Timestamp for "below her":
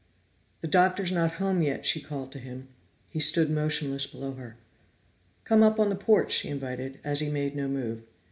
4.07-4.57